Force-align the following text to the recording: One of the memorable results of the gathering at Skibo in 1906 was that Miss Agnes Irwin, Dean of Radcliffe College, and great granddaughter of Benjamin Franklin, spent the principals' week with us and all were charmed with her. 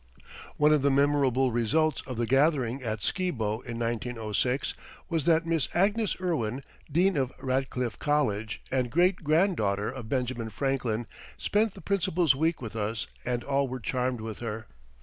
One 0.57 0.73
of 0.73 0.81
the 0.81 0.89
memorable 0.89 1.51
results 1.51 2.01
of 2.07 2.17
the 2.17 2.25
gathering 2.25 2.81
at 2.81 3.03
Skibo 3.03 3.59
in 3.61 3.77
1906 3.77 4.73
was 5.09 5.25
that 5.25 5.45
Miss 5.45 5.67
Agnes 5.75 6.15
Irwin, 6.19 6.63
Dean 6.91 7.15
of 7.15 7.31
Radcliffe 7.39 7.99
College, 7.99 8.63
and 8.71 8.89
great 8.89 9.17
granddaughter 9.23 9.91
of 9.91 10.09
Benjamin 10.09 10.49
Franklin, 10.49 11.05
spent 11.37 11.75
the 11.75 11.81
principals' 11.81 12.35
week 12.35 12.63
with 12.63 12.75
us 12.75 13.05
and 13.25 13.43
all 13.43 13.67
were 13.67 13.79
charmed 13.79 14.21
with 14.21 14.39
her. 14.39 14.65